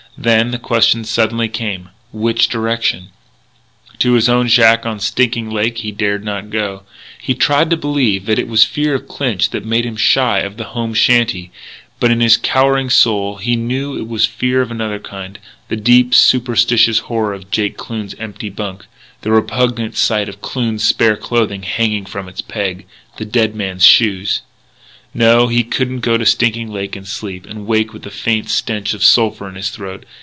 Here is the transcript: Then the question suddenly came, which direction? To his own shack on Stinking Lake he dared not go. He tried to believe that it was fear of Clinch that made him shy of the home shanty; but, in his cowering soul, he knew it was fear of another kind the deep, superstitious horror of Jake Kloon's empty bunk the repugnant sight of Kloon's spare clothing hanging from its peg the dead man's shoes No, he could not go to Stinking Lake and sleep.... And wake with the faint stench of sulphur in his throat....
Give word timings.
Then 0.17 0.51
the 0.51 0.59
question 0.59 1.03
suddenly 1.03 1.47
came, 1.49 1.89
which 2.11 2.47
direction? 2.47 3.09
To 3.99 4.13
his 4.13 4.29
own 4.29 4.49
shack 4.49 4.85
on 4.85 4.99
Stinking 4.99 5.49
Lake 5.49 5.79
he 5.79 5.91
dared 5.91 6.23
not 6.23 6.51
go. 6.51 6.83
He 7.19 7.33
tried 7.33 7.71
to 7.71 7.77
believe 7.77 8.25
that 8.27 8.37
it 8.37 8.47
was 8.49 8.63
fear 8.63 8.93
of 8.93 9.07
Clinch 9.07 9.49
that 9.49 9.65
made 9.65 9.83
him 9.85 9.95
shy 9.95 10.39
of 10.41 10.57
the 10.57 10.75
home 10.77 10.93
shanty; 10.93 11.49
but, 11.99 12.11
in 12.11 12.19
his 12.19 12.37
cowering 12.37 12.89
soul, 12.91 13.37
he 13.37 13.55
knew 13.55 13.97
it 13.97 14.07
was 14.07 14.25
fear 14.25 14.61
of 14.61 14.69
another 14.69 14.99
kind 14.99 15.39
the 15.69 15.75
deep, 15.77 16.13
superstitious 16.13 16.99
horror 16.99 17.33
of 17.33 17.49
Jake 17.49 17.77
Kloon's 17.77 18.13
empty 18.19 18.49
bunk 18.49 18.85
the 19.21 19.31
repugnant 19.31 19.95
sight 19.97 20.29
of 20.29 20.39
Kloon's 20.41 20.83
spare 20.85 21.17
clothing 21.17 21.63
hanging 21.63 22.05
from 22.05 22.27
its 22.29 22.41
peg 22.41 22.85
the 23.17 23.25
dead 23.25 23.55
man's 23.55 23.85
shoes 23.85 24.41
No, 25.13 25.47
he 25.49 25.65
could 25.65 25.91
not 25.91 25.99
go 26.03 26.17
to 26.17 26.25
Stinking 26.25 26.71
Lake 26.71 26.95
and 26.95 27.05
sleep.... 27.05 27.45
And 27.45 27.67
wake 27.67 27.91
with 27.91 28.03
the 28.03 28.09
faint 28.09 28.49
stench 28.49 28.93
of 28.93 29.03
sulphur 29.03 29.49
in 29.49 29.55
his 29.55 29.69
throat.... 29.69 30.05